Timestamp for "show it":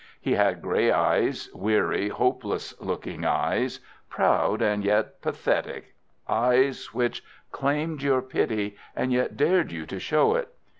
9.99-10.49